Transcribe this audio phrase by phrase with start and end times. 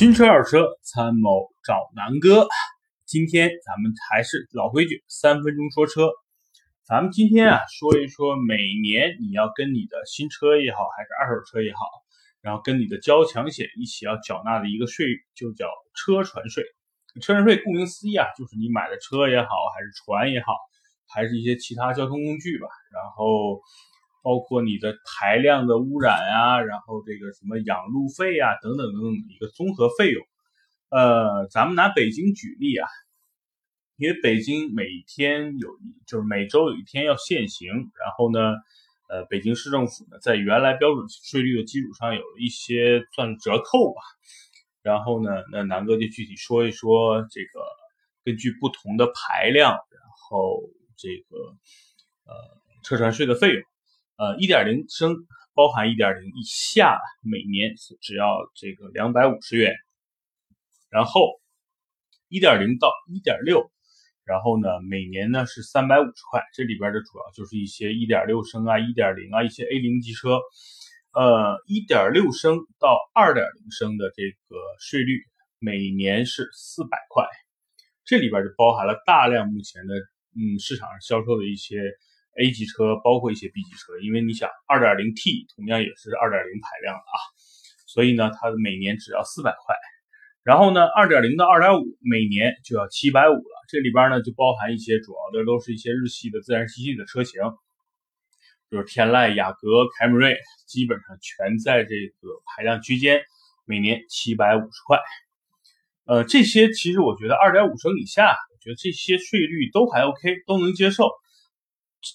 [0.00, 2.48] 新车二手车参谋找南哥，
[3.04, 6.08] 今天咱们还是老规矩，三分钟说车。
[6.84, 11.80] 咱们今天啊说一说，每年你要跟你的新车也好，还是二手车也好，
[12.40, 15.04] 然后跟你的交强险一起要缴纳的一个税，
[15.34, 16.64] 就叫车船税。
[17.20, 20.54] 车船税顾名思义啊，就是你买的车也好，还是船也好，
[21.12, 23.60] 还是一些其他交通工具吧，然后。
[24.22, 30.24] 包括你的排量的污染啊，然后这个什么养路费啊，等等等等的一个综合费用。
[30.90, 32.88] 呃，咱们拿北京举例啊，
[33.96, 35.68] 因为北京每天有，
[36.06, 38.40] 就是每周有一天要限行，然后呢，
[39.08, 44.00] 呃，北京市政府呢在原来标准税率的基础上有了一些算折扣吧。
[44.82, 47.60] 然后呢，那南哥就具体说一说这个
[48.24, 50.62] 根据不同的排量，然后
[50.96, 51.36] 这个
[52.24, 52.34] 呃
[52.82, 53.62] 车船税的费用。
[54.20, 55.16] 呃，一点零升
[55.54, 59.72] 包含一点零以下，每年只要这个两百五十元。
[60.90, 61.40] 然后
[62.28, 63.72] 一点零到一点六，
[64.24, 66.42] 然后呢，每年呢是三百五十块。
[66.52, 70.38] 这里边的主要就是一些一点六升啊、一点零啊、一些 A 零级车。
[71.14, 75.22] 呃，一点六升到二点零升的这个税率
[75.58, 77.24] 每年是四百块。
[78.04, 79.94] 这里边就包含了大量目前的
[80.36, 81.80] 嗯市场上销售的一些。
[82.38, 86.30] A 级车包括一些 B 级车，因为你想，2.0T 同样也是2.0
[86.62, 87.18] 排量的啊，
[87.86, 89.76] 所以呢，它每年只要400块。
[90.42, 93.66] 然后呢，2.0到2.5每年就要750了。
[93.68, 97.42] 这里边呢就包含一些主要的都是一些日系的自然吸气的车型，
[98.70, 103.20] 就是天籁、雅阁、凯美瑞，基本上全在这个排量区间，
[103.66, 104.98] 每年750块。
[106.06, 111.10] 呃，这些其实我觉得2.5升以下，我觉得这些税率都还 OK，都能接受。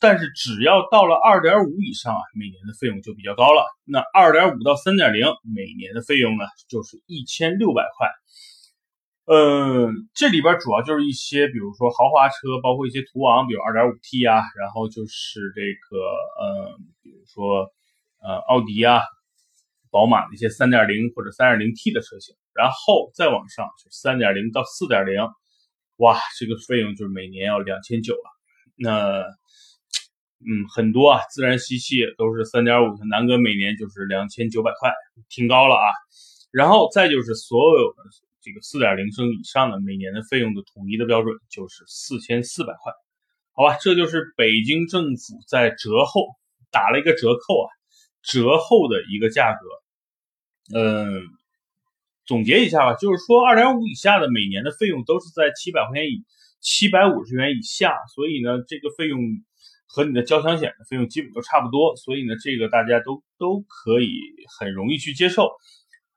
[0.00, 3.64] 但是只要到了二点五以上啊，每年的费用就比较高了。
[3.84, 8.08] 那二点五到三点零，每年的费用呢就是一千六百块。
[9.24, 15.98] 嗯，这里边主要就是一些，比如说豪华车，包括一些途昂，比如二点五 T 啊，然后就是这个，
[16.42, 17.70] 呃，比如说
[18.20, 19.00] 呃奥迪啊、
[19.90, 25.22] 宝马的一些三点零或者三点零 T 的车型，然后再往上就三点零到四点零，
[25.96, 28.30] 哇，这个费用就是每年要两千九了。
[28.74, 29.24] 那
[30.44, 34.90] 嗯，很多啊，自然吸气都是三点五的，南哥每年就是两千九百块，
[35.28, 35.88] 挺高了啊。
[36.50, 38.02] 然后再就是所有的
[38.42, 42.92] 这个四点零升以上的，每年的费用的统一的标准就是四千四百块，
[43.54, 43.78] 好吧？
[43.80, 46.26] 这就是北京政府在折后
[46.70, 47.68] 打了一个折扣啊，
[48.22, 50.78] 折后的一个价格。
[50.78, 51.22] 嗯，
[52.26, 56.22] 总结一下吧，就是说二点五以下的每年的费用都是在七百块钱以
[56.62, 59.20] 七百五十元以下，所以呢，这个费用。
[59.94, 64.08] 和你的交强险的费用基本都差不多，所以呢，这个大家都都可以
[64.58, 65.50] 很容易去接受。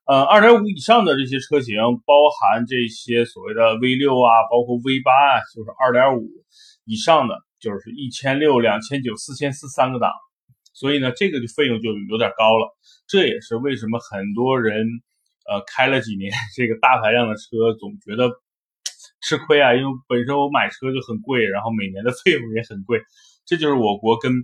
[0.06, 6.26] 呃，二点五以上的这些车型，包含这些所谓的 V 六啊，包括 V 八啊，就是二点五
[6.86, 10.10] 以上的，就是一千六、两千九、四千四三个档，
[10.74, 12.74] 所以呢，这个就费用就有点高了。
[13.10, 14.88] 这也是为什么很多人
[15.52, 18.30] 呃开了几年这个大排量的车，总觉得
[19.26, 23.02] 吃亏啊，因为本身我买车就很贵，然后每年的费用也很贵。
[23.44, 24.44] 这就是我国跟，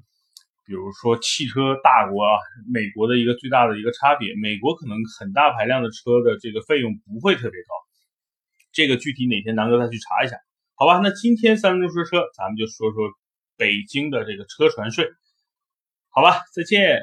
[0.66, 2.34] 比如说汽车大国啊，
[2.68, 4.34] 美国的一个最大的一个差别。
[4.42, 7.70] 美国可能很大排量的车的这个费用不会特别高，
[8.74, 10.38] 这个具体哪天南哥再去查一下，
[10.74, 10.98] 好吧？
[10.98, 13.12] 那今天三分钟说车，咱们就说说
[13.58, 15.08] 北京的这个车船税，
[16.10, 16.42] 好吧？
[16.56, 17.00] 再见。